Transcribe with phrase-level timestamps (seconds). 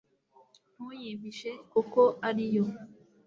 [0.73, 2.65] ntuyimpishekuko ari yo